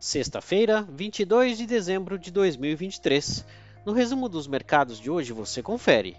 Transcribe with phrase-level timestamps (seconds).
[0.00, 3.44] Sexta-feira, 22 de dezembro de 2023.
[3.84, 6.16] No resumo dos mercados de hoje você confere.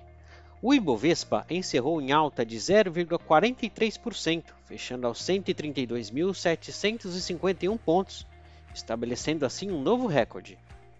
[0.61, 8.27] O Ibovespa encerrou em alta de 0,43%, fechando aos 132.751 pontos,
[8.75, 10.57] estabelecendo assim um novo recorde.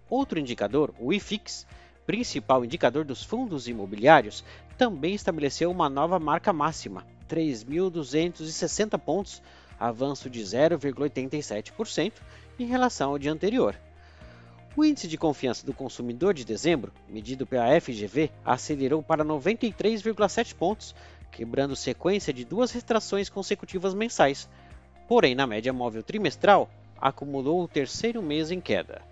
[0.08, 1.66] Outro indicador, o IFIX,
[2.06, 4.42] principal indicador dos fundos imobiliários,
[4.78, 9.42] também estabeleceu uma nova marca máxima, 3.260 pontos,
[9.78, 12.14] avanço de 0,87%
[12.62, 13.74] em relação ao dia anterior.
[14.76, 20.94] O índice de confiança do consumidor de dezembro, medido pela FGV, acelerou para 93,7 pontos,
[21.30, 24.48] quebrando sequência de duas retrações consecutivas mensais.
[25.08, 29.09] Porém, na média móvel trimestral, acumulou o terceiro mês em queda.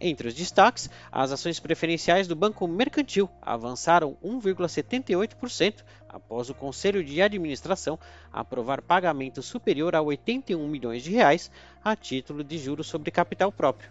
[0.00, 7.20] Entre os destaques, as ações preferenciais do Banco Mercantil avançaram 1,78% após o Conselho de
[7.20, 7.98] Administração
[8.32, 11.50] aprovar pagamento superior a 81 milhões de reais
[11.84, 13.90] a título de juros sobre capital próprio.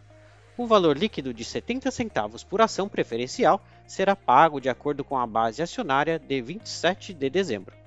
[0.57, 5.27] O valor líquido de 70 centavos por ação preferencial será pago de acordo com a
[5.27, 7.77] base acionária de 27 de dezembro.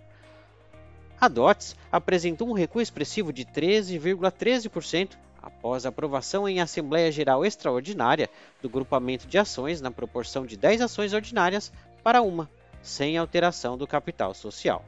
[1.20, 5.10] A DOTS apresentou um recuo expressivo de 13,13%
[5.42, 8.30] após a aprovação em Assembleia Geral Extraordinária
[8.62, 12.48] do grupamento de ações na proporção de 10 ações ordinárias para uma,
[12.80, 14.84] sem alteração do capital social.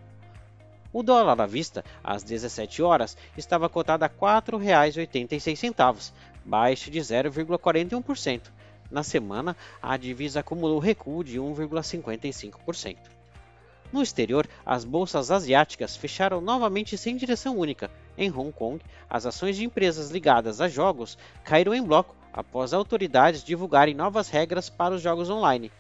[0.93, 6.13] O dólar à vista, às 17 horas, estava cotado a R$ 4,86,
[6.45, 8.43] baixo de 0,41%.
[8.91, 12.97] Na semana, a divisa acumulou recuo de 1,55%.
[13.95, 17.89] No exterior, as bolsas asiáticas fecharam novamente sem direção única.
[18.19, 23.45] Em Hong Kong, as ações de empresas ligadas a jogos caíram em bloco após autoridades
[23.45, 25.71] divulgarem novas regras para os jogos online.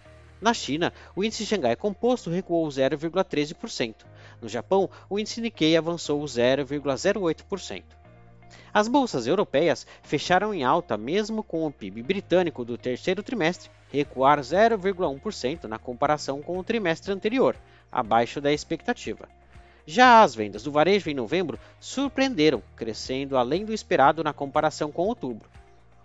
[0.40, 4.06] Na China, o índice Xangai Composto recuou 0,13%.
[4.40, 7.82] No Japão, o índice Nikkei avançou 0,08%.
[8.72, 14.40] As bolsas europeias fecharam em alta mesmo com o PIB britânico do terceiro trimestre recuar
[14.40, 17.56] 0,1% na comparação com o trimestre anterior,
[17.92, 19.28] abaixo da expectativa.
[19.86, 25.06] Já as vendas do varejo em novembro surpreenderam, crescendo além do esperado na comparação com
[25.06, 25.48] outubro.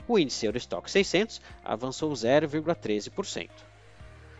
[0.07, 3.49] O índice Eurostock 600 avançou 0,13%.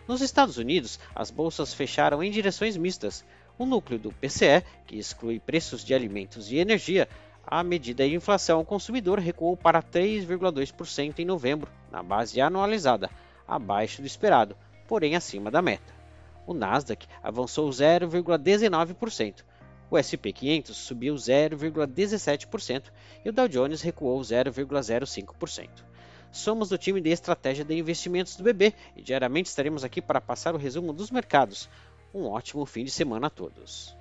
[0.06, 3.24] Nos Estados Unidos, as bolsas fecharam em direções mistas.
[3.56, 7.08] O núcleo do PCE, que exclui preços de alimentos e energia,
[7.46, 13.10] a medida de inflação ao consumidor recuou para 3,2% em novembro, na base anualizada,
[13.46, 14.56] abaixo do esperado,
[14.86, 16.00] porém acima da meta
[16.50, 19.44] o Nasdaq avançou 0,19%,
[19.88, 22.90] o SP 500 subiu 0,17%
[23.24, 25.68] e o Dow Jones recuou 0,05%.
[26.32, 30.54] Somos do time de estratégia de investimentos do BB e diariamente estaremos aqui para passar
[30.54, 31.68] o resumo dos mercados.
[32.12, 33.99] Um ótimo fim de semana a todos.